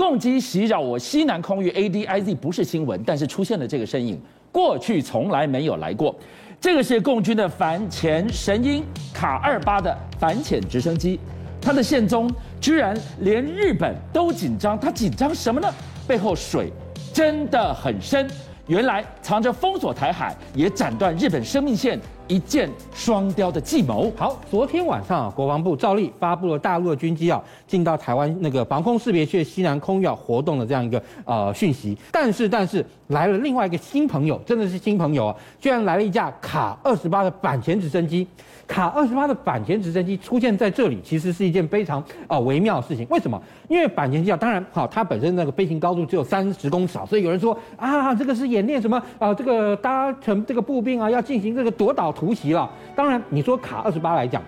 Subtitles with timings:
[0.00, 4.18] 共机袭扰我西南空域 ADIZ 不是新闻，但是出现了这个身影，
[4.50, 6.16] 过去从来没有来过。
[6.58, 8.82] 这个是共军的反潜神鹰
[9.12, 11.20] 卡二八的反潜直升机，
[11.60, 12.32] 它的现踪
[12.62, 15.70] 居然连日本都紧张，它紧张什么呢？
[16.08, 16.72] 背后水
[17.12, 18.26] 真的很深。
[18.68, 22.00] 原来藏着封锁台海，也斩断日本生命线，
[22.30, 24.10] 一箭双雕的计谋。
[24.16, 31.98] 好，昨天晚上啊，国防部照例发布了大陆的军机啊进到台湾那个防空识别区西南空域要活动的这样一个呃讯息。
[32.12, 38.24] 但是，但是来了另外一个新朋友，真的是新朋友啊，居然来了一架卡二十八的反潜直升机。
[38.68, 43.04] 卡二十八的反潜直升机出现在这里，其实是一件非常啊、微妙的事情。
[43.10, 43.42] 为什么？
[43.68, 52.68] 因为反潜机啊，当然好，它本身那个飞行高度只有三十公尺啊，所以有人说啊，这个是演练什么啊、这个搭乘这个步兵啊，要进行这个夺岛突袭了。
[52.94, 54.42] 当然，你说卡二十八来讲。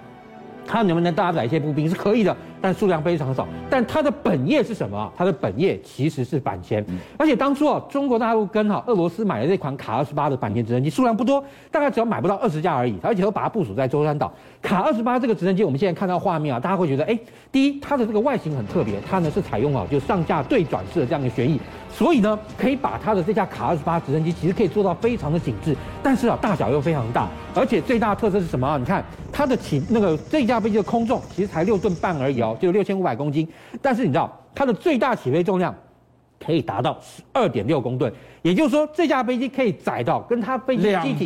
[0.64, 3.46] 他能不能搭载一些步兵是可以的，但数量非常少。
[3.68, 5.12] 但它的本业是什么？
[5.16, 6.84] 它的本业其实是反潜。
[7.18, 12.96] 而且当初啊，中国大陆跟哈俄罗斯买的这款卡二十八的反潜直升机数量不多，大概只要买不到二十架而已。
[13.02, 14.32] 而且都把它部署在舟山岛。
[14.62, 17.18] 卡二十八这个直升机，我们现在看到画面啊，大家会觉得，哎，
[17.50, 27.28] 第一，它的这个外形很特别，它呢是采用啊就上下对转式的这样一个旋翼，所以呢可以把它的这架卡二十八直升机其实可以做到非常的紧致，但是啊大小又非常大。
[27.54, 28.78] 而且最大的特色是什么啊？
[28.78, 33.46] 你看它的起那个这架飞机的空重其实才六吨半而已哦，就六千五百公斤。
[33.80, 35.74] 但是你知道它的最大起飞重量
[36.44, 41.24] 可以达到十二点六公吨，也就是说这架飞机可以载到跟它飞机机体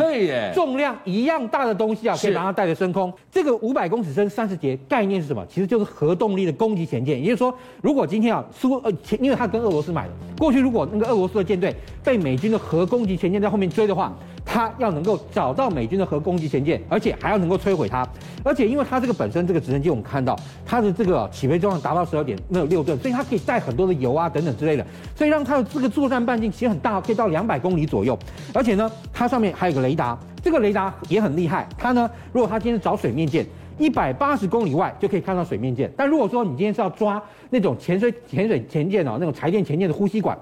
[0.55, 3.11] 重量一样大的东西啊，可以把它带着升空。
[3.31, 5.43] 这个五百公尺深三十节概念是什么？
[5.49, 7.19] 其实就是核动力的攻击潜舰。
[7.19, 11.75] 也就是说，如果今天啊苏呃，因为它跟俄罗斯买的，过去如果那个俄罗斯的舰队
[12.05, 14.15] 被美军的核攻击潜舰在后面追的话。
[14.57, 18.09] 它要能够找到美军的核攻击潜舰，而且还要能够摧毁它，
[18.43, 28.19] 而且因为它这个本身这个直升机，我们看到它的这个起飞重量达到十二点那六吨，所以它可以带很多的油啊等等之类的，所以让它的这个作战半径其实很大，可以到两百公里左右。
[28.55, 31.69] 而且呢，它上面还有个雷达，这个雷达也很厉害。
[31.77, 33.45] 它呢，如果它今天找水面舰，
[33.77, 35.93] 一百八十公里外就可以看到水面舰。
[35.95, 40.35] 但如果说你今天是要抓那种潜水潜水潜舰哦，那种柴电潜舰的呼吸管，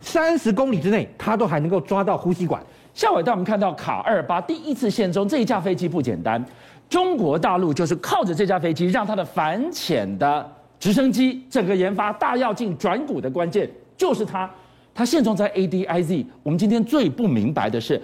[0.00, 2.60] 三十公里之内它都还能够抓到呼吸管。
[2.94, 6.44] 下尾带我们看到卡二八第一次现踪，这一架飞机不简单。
[6.90, 10.46] 中国大陆就是靠着这架飞机，让它的反潜的
[10.78, 14.48] 直升机整个研发大跃进转股的关键就是它。
[14.94, 16.26] 它现踪在 ADIZ。
[16.42, 17.98] 我们今天最不明白的是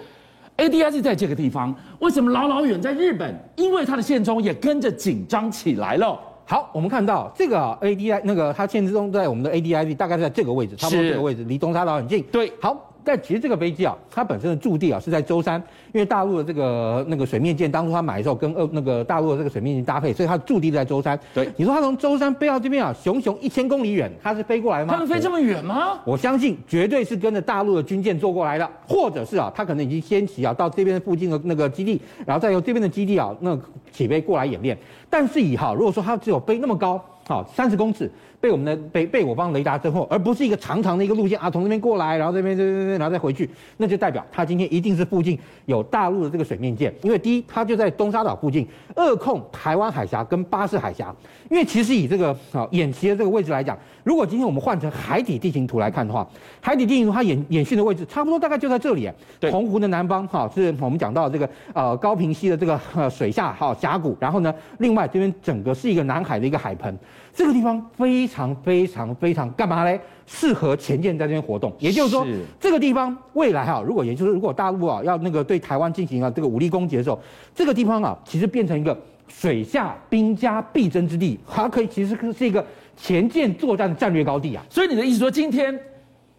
[0.57, 3.31] ，ADIZ 在这个地方，为什么老老远在日本？
[3.57, 6.19] 因为它的现中也跟着紧张起来了。
[6.45, 12.23] 好，我们看到这个 ADI 那个它现踪在我们的 ADIZ，大概在这个位置，差不多这个位置，离东沙岛很近。
[12.31, 12.87] 对，好。
[13.03, 15.61] 但其实这个飞机啊，它本身的驻地啊是在舟山，
[15.93, 21.19] 因为大陆的这个那个水面舰当初它买的时候跟呃那个大陆的这个水面舰搭配，所以它的驻地在舟山。
[21.33, 24.93] 对，你说它从舟山飞到这边啊，熊熊一千公里远，它是飞过来吗？
[24.93, 25.99] 它能飞这么远吗？
[26.05, 33.57] 我相信绝对是跟着大陆的军舰坐过来的，或者是啊，它可能已经先起啊到这边附近的那个基地，然后再由这边的基地啊那
[33.91, 34.77] 起飞过来演练。
[35.09, 38.11] 但是以哈，如果说它只有飞那么高，好三十公尺。
[38.41, 51.13] 被我们的被被我方雷达侦获，而不是一个长长的一个路线啊，从这边过来，然后这边这边这边，然后再回去，那就代表它今天一定是附近有大陆的这个水面舰，因为第一，它就在东沙岛附近扼控台湾海峡跟巴士海峡。
[51.49, 56.25] 因为其实以这个啊演习的这个位置来讲，如果今天我们换成海底地形图来看的话，
[56.61, 59.09] 海底地形图它演演训的位置差不多大概就在这里。
[59.39, 66.97] 对，澎湖的南方哈是我们讲到这个呃高平溪的这个呃水下哈峡谷，然后呢，另外这边整个是一个南海的一个海盆。
[67.33, 69.99] 这个地方非常非常非常干嘛嘞？
[70.25, 71.73] 适合前舰在这边活动。
[71.79, 77.19] 也就是说，是这个地方未来哈，如果也就是如果大陆啊要那个对台湾进行啊这个武力攻击的时候，
[77.55, 78.97] 这个地方啊其实变成一个
[79.27, 82.65] 水下兵家必争之地，它可以其实是一个
[82.97, 84.63] 前舰作战的战略高地啊。
[84.69, 85.77] 所以你的意思说，今天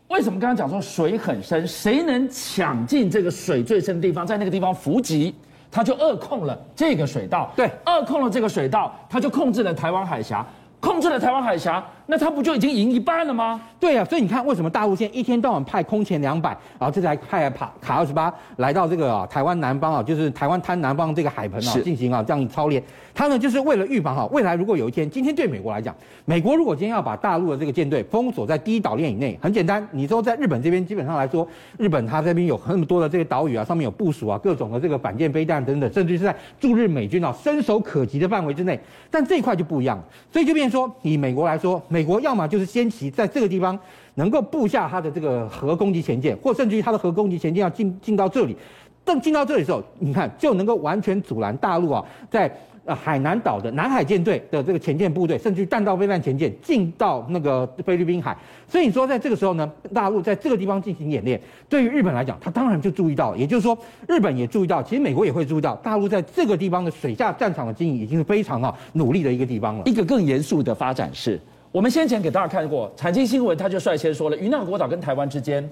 [0.08, 5.34] 为什么刚刚讲说水很深，谁能抢进这个水最深的地方，在那个地方伏击？
[5.72, 7.52] 他就扼控了这个水道。
[7.54, 10.44] 对，扼控了这个水道，他就控制了台湾海峡。
[10.80, 13.60] 控制了台湾海峡，那他不就已经赢一半了吗？
[13.78, 22.82] 对呀、啊，所以你看，为什么大陆现在一天到晚派空前两百，然后这才派卡卡二十八来到这个、啊、台湾南方啊，就是台湾滩南方这个海盆啊，进行啊这样操练。
[23.14, 31.46] 他呢，就是为了预防哈，未来如果有一天，今天对美国来讲，美国如果今天要把大陆的这个舰队封锁在第一岛链以内，很简单，你说在日本这边，基本上来说，
[31.78, 38.78] 日本它这边有那么多的这个岛屿啊，上面有部署啊各种的这个反舰飞弹等等，甚至是在驻日美军啊伸手可及的范围之内。
[39.10, 40.02] 但这一块就不一样，
[40.32, 43.78] 所以就变成说，以美国来说，美美国要么就是先期在这个地方
[44.14, 48.56] 能够布下它的这个核攻击潜舰，或甚至于它的核攻击潜舰要进进到这里。
[49.04, 52.50] 等进到这里时候，你看就能够完全阻拦大陆啊，在
[52.86, 58.34] 呃海南岛的南海舰队的这个潜舰部队，甚至于弹道飞弹潜舰进到那个菲律宾海。
[58.66, 61.38] 所以你说在这个时候呢，大陆在这个地方进行演练，
[61.68, 63.76] 对于日本来讲，他当然就注意到，也就是说
[64.08, 69.82] 日本也注意到，其实美国也会注意到，大陆在这个地方的水下战场的经营已经是非常啊努力的一个地方了。
[69.86, 71.40] 一个更严肃的发展是，
[71.72, 75.68] 我们先前给大家看过产经新闻，他就率先说了，云南国岛跟台湾之间。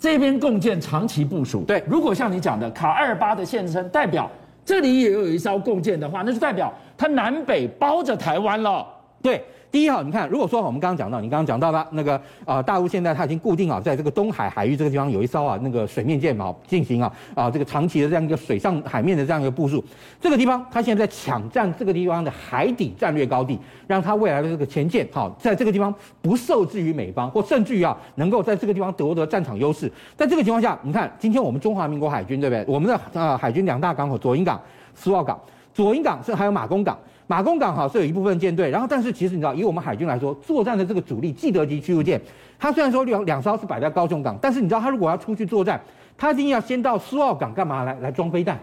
[0.00, 4.30] 这边共建长期部署，对，如果像你讲的卡二八的现身，代表
[4.64, 8.86] 这里也有一艘共建的话，那就代表它南北包着台湾了，
[9.20, 9.42] 对。
[9.70, 19.84] 第一哈，你看，如果说我们刚刚讲到，你刚刚讲到的那个啊、大陆现在它已经固定啊，在这个东海海域这个地方有一艘啊那个水面舰嘛，进行啊啊这个长期的这样一个水上海面的这样一个部署。
[20.20, 29.92] 这个地方它现在在抢占这个地方的海底战略高地，让它未来的这个潜舰好在这个地方不受制于美方，或甚至于啊能够在这个地方夺得战场优势。
[30.16, 32.64] 在这个情况下，你看今天我们中华民国海军对不对？
[32.66, 34.58] 我们的啊海军两大港口左营港、
[34.94, 35.38] 苏澳港，
[35.74, 36.98] 左营港是还有马公港。
[37.30, 42.18] 马公港哈是有一部分舰队，然后但是其实你知道，以我们海军来说，作战的这个主力既得级驱逐舰，
[42.58, 45.78] 它虽然说两两艘是摆在高雄港，但是你知道它如果要出去作战，
[46.16, 48.58] 它一定要先到苏澳港干嘛来来装飞弹，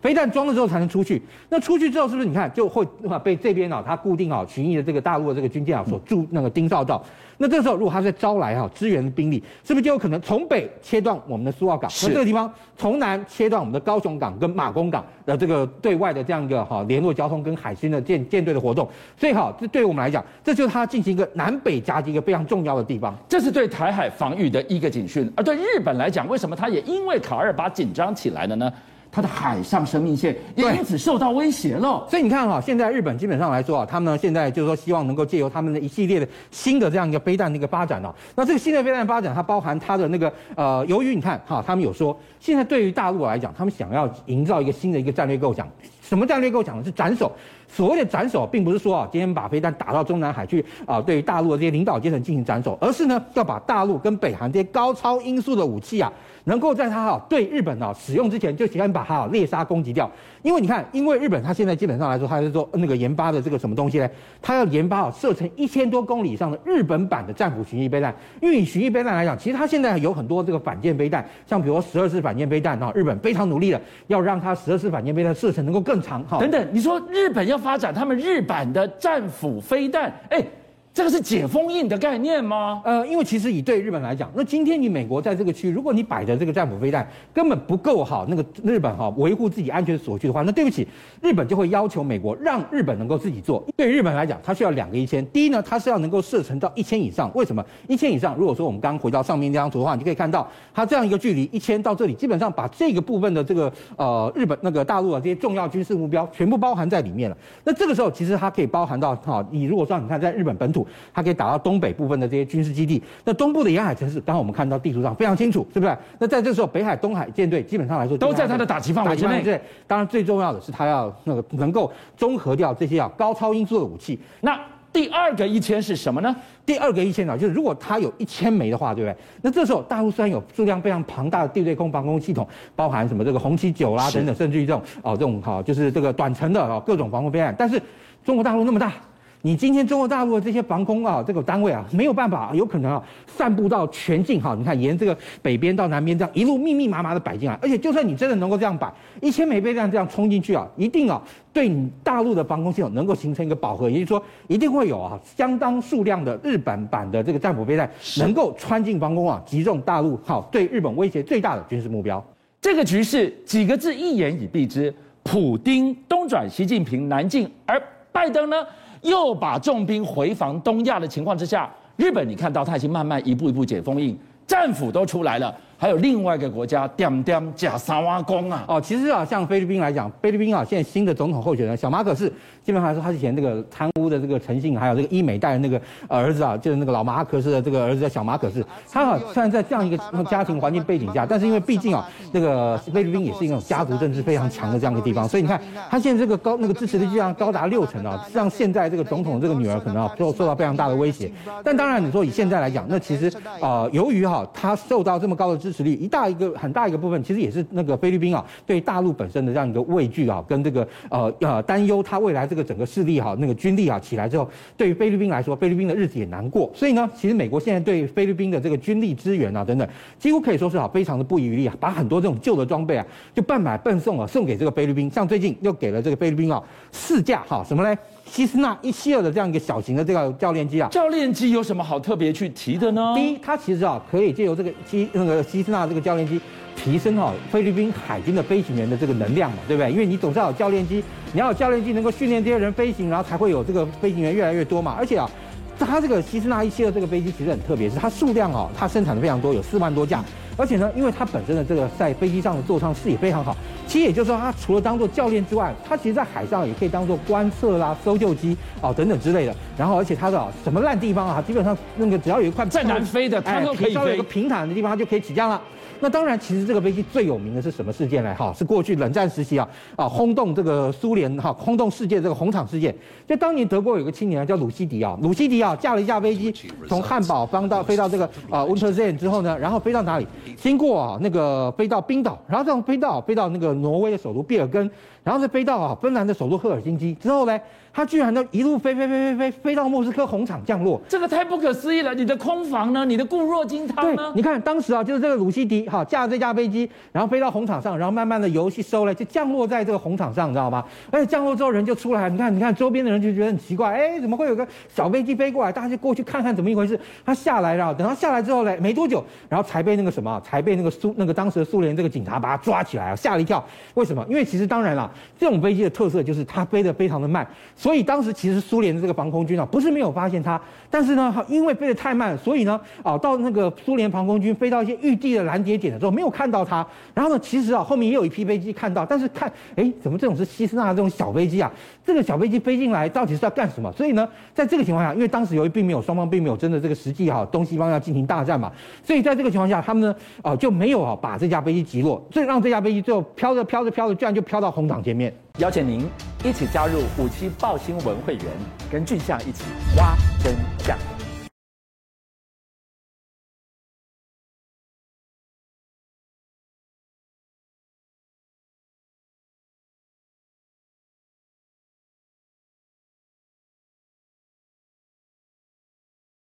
[0.00, 1.20] 飞弹装了之后才能出去。
[1.48, 2.86] 那出去之后是不是你看就会
[3.22, 7.02] 被这边啊它固定啊巡弋的这个大陆的这个军舰啊所驻那个盯梢到？
[7.42, 11.90] 那这个时候，如果它在招来哈支援的兵力，是不是就有可能从北切断我们的苏澳港？
[12.02, 18.86] 那这个地方从南切断我们的高雄港跟马公港的这个对外的这样一个哈联络交通跟海军的舰舰队的活动。
[19.16, 23.16] 所以哈，这对我们来讲，这就是它进行一个南北夹击一个非常重要的地方。
[23.26, 25.32] 这是对台海防御的一个警讯。
[25.34, 28.70] 而对日本来讲，为什么它也因为卡二把紧张起来了呢？
[29.12, 32.06] 它的海上生命线也因此受到威胁了。
[32.08, 38.14] 所以你看哈，现在日本基本上来说啊，他们呢现在就是说希望能够借由他们的一系列的新的这样一个飞弹的一个发展哦。
[38.34, 45.68] 那这个新的飞弹发展，它包含它的那个呃，由于你看哈，他们有说，现在对于大陆来讲，他们想要营造一个新的一个战略构想。
[46.02, 46.82] 什么战略构想呢？
[46.84, 47.30] 是斩首。
[47.68, 56.12] 所谓的斩首，并不是说啊，今天把飞弹打到中南海去啊，对于大陆的这些领导阶层进行斩首，而是呢，要把大陆跟北韩这些高超音速的武器啊，
[56.44, 60.10] 能够在它哈对日本啊使用之前，就先把它猎杀攻击掉。
[60.42, 64.08] 因为你看，因为日本它现在基本上来说，它是说那个研发的这个什么东西呢？
[64.40, 68.14] 它要研发啊，射程一千多公里以上的日本版的战斧巡弋飞弹。
[68.40, 76.38] 因为以巡弋飞弹来讲，其实它现在有很多这个反舰飞弹，像比如说十二式反舰飞弹啊，日本非常努力的要让它十二式反舰飞弹射程能够更长哈。
[76.38, 80.42] 等等，你说日本要发展他们日版的战斧飞弹，哎。
[80.92, 82.82] 这个是解封印的概念吗？
[82.84, 90.86] 呃，因为其实以对日本来讲，那今天你美国在这个区，如果你摆的这个战斧飞弹根本不够好，那个日本哈维护自己安全所需的话，那对不起，
[91.22, 93.64] 日本就会要求美国让日本能够自己做。
[93.76, 95.24] 对日本来讲，它需要两个一千。
[95.28, 97.30] 第一呢，它是要能够射程到一千以上。
[97.36, 98.34] 为什么一千以上？
[98.34, 107.36] 如果说我们刚回到上面这张图的话，你可以看到它这样一个距离一千到这里，基本上把这个部分的这个呃日本那个大陆的这些重要军事目标全部包含在里面了。
[107.62, 110.79] 那这个时候其实它可以包含到哈，你如果说你看在日本本土。
[111.12, 115.96] 它可以打到东北部分的这些军事基地，那东部的沿海城市，刚刚我们看到地图上非常清楚，是不是？
[116.18, 119.42] 那在这时候，北海、东海舰队基本上来说都在它的打击范围之内。
[119.42, 124.18] 对，当然最重要的是它要那个能够综合掉这些啊高超音速的武器。
[124.40, 124.58] 那
[124.92, 126.34] 第二个一千是什么呢？
[126.66, 129.16] 第二个一千呢，就是如果它有一千枚的话，对不对？
[129.42, 137.80] 那这时候大陆虽然有数量非常庞大的地对空防空系统，包含什么这个红旗九啦等等，甚至于这种哦这种哈就是这个短程的哦各种防空飞弹，但是
[138.24, 138.92] 中国大陆那么大。
[139.42, 144.54] 你今天中国大陆的这些防空啊，这个单位啊，没有办法，有可能啊，散布到全境哈。
[144.54, 151.22] 你看，沿这个北边到南边这样一路密密麻麻的摆进来，而且就算你真的能够这样摆，一千枚飞弹这样冲进去啊，一定啊，
[151.54, 162.22] 对你大陆的防空系统能够形成一个饱和，也就是说，一定会有啊相当数量的日本版的这个战斧飞弹能够穿进防空网，击中大陆好对日本威胁最大的军事目标。
[162.60, 167.80] 这个局势几个字一言以蔽之：普丁东转习近平南进，而
[168.12, 168.56] 拜登呢？
[169.02, 175.54] 又把重兵回防东亚的情况之下，日本你看到他已经慢慢一步一步解封印，战斧都出来了。
[175.80, 178.62] 还有另外一个国家，点点假三挖工啊！
[178.68, 182.28] 哦，其实啊，像菲律宾来讲，菲律宾啊，现在新的总统候选人小马可是，
[182.62, 188.62] 基本上来说，他之前这个贪污的这个诚信，还有这个伊美代的那个儿子啊，就是那个老马可是的这个儿子叫小马可是。
[188.92, 195.58] 他啊，虽然在这样一个家庭环境背景下，但是因为毕竟啊，这个菲律宾也是一种家族政治非常强的这样一个地方，所以你看
[195.88, 201.32] 他现在这个高那个支持率居然高达六成啊，让现在这个总统这个女儿可能啊，受受到非常大的威胁。
[201.64, 203.32] 但当然，你说以现在来讲，那其实
[203.62, 216.68] 啊、由于哈、啊、他受到这么高的支支持率，一大一个很大一个部分，其实也是那个菲律宾啊对大陆本身的这样一个畏惧啊，跟这个呃呃担忧，它未来这个整个势力哈、那个军力啊起来之后，对于菲律宾来说，菲律宾的日子也难过。
[216.74, 225.08] 所以呢，其实美国现在对菲律宾的这个军力支援啊等等，几乎可以说是啊非常的不遗余力啊，把很多这种旧的装备啊就半买半送啊送给这个菲律宾。
[225.08, 226.60] 像最近又给了这个菲律宾啊
[226.90, 227.96] 四架哈什么嘞？
[228.30, 233.12] 希斯纳一七二的这样一个小型的这个教练机啊，教练机有什么好特别去提的呢？
[233.16, 236.40] 第一，它其实啊可以借由这个希那个希斯纳这个教练机，
[236.76, 239.90] 提升哈菲律宾海军的飞行员的这个能量嘛，对不对？
[239.90, 244.94] 因为你总是要有教练机，你要有教练机能够训练这些人飞行，然后才会有这个飞行员越来越多嘛。
[244.96, 245.28] 而且啊，
[245.76, 250.24] 它这个希斯纳一七二这个飞机其实很特别，是它数量哦，它生产的非常多，有四万多架。
[250.56, 259.54] 而且呢，因为它本身的这个在飞机上的座舱视野非常好，其实也就是说，它除了当做教练之外，它其实在海上也可以当做观测啦、搜救机啊等等之类的。
[259.76, 263.92] 然后，而且它的什么烂地方啊，基本上那个只要有一块在南非的，它都可以飞。
[263.94, 265.60] 稍微有个平坦的地方，它就可以起降了。
[266.00, 268.34] 那当然，其实这个飞机最有名的是什么事件呢？
[268.34, 272.94] 哈，是过去冷战时期啊啊轰动这个苏联哈轰动世界这个红场事件。
[273.28, 276.52] 就当年德国有个青年叫鲁西迪啊，鲁西迪啊驾了一架飞机
[276.88, 280.26] 从汉堡飞到飞到这个啊温特森之后呢，然后飞到哪里？
[280.56, 284.90] 经过啊那个飞到冰岛，然后这样飞到飞到那个挪威的首都比尔根，
[285.22, 287.60] 然后再飞到啊芬兰的首都赫尔辛基之后呢，
[287.92, 292.14] 他居然都一路飞飞飞飞飞飞到莫斯科红场降落，这个太不可思议了！
[292.14, 293.04] 你的空防呢？
[293.04, 294.32] 你的固若金汤呢？
[294.34, 300.84] 你看当时啊，就是这个鲁西迪哈驾着这架飞机，然后飞到红场上，然后慢慢的游戏收了，就降落在这个红场上，你知道吗？
[301.10, 305.72] 而且降落之后人就出来，你看你看周边的人就觉得很奇怪，哎，怎么会有个小飞机飞过来？
[305.72, 306.98] 大家就过去看看怎么一回事。
[307.26, 313.62] 他下来了，等他下来之后呢，没多久，然后才被那个什么，才被那个苏那个当时的苏联这个警察把他抓起来啊，吓了一跳。
[313.94, 314.24] 为什么？
[314.28, 318.60] 因为其实当然了，这种飞机的特色就是它飞得非常的慢，所以当时其实。
[318.70, 326.86] 苏联的这个防空军啊，不是没有发现它，但是呢，因为飞得太慢，所以呢，啊，到那个苏联防空军飞到一些预定的拦截点的时候，没有看到它。
[327.14, 331.72] 然后呢，其实啊，后面也有一批飞机看到，但是看，哎，怎么这种是希斯纳的这种小飞机啊？
[332.04, 333.90] 这个小飞机飞进来到底是要干什么？
[333.92, 338.70] 所以呢，在这个情况下，因为当时由于并没有双方并没有真的这个实际哈东西方要进行大战嘛，
[339.02, 345.32] 所以在这个情况下，他们呢，啊，就没有啊把这架飞机击落，所以让这架飞机最后飘着飘着飘着，居然就飘到红场前面。
[345.58, 346.08] 邀请您
[346.44, 348.44] 一起加入五七爆新闻会员，
[348.90, 349.64] 跟俊相一起
[349.96, 351.19] 挖真相。